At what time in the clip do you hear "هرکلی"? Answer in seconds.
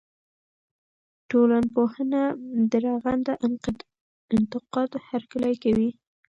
5.07-5.53